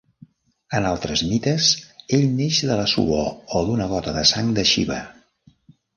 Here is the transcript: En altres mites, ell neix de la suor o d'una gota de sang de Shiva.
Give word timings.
En 0.77 0.87
altres 0.91 1.21
mites, 1.33 1.67
ell 2.19 2.25
neix 2.39 2.63
de 2.71 2.77
la 2.81 2.89
suor 2.95 3.31
o 3.61 3.61
d'una 3.69 3.91
gota 3.93 4.15
de 4.19 4.25
sang 4.31 4.51
de 4.61 4.65
Shiva. 4.71 4.99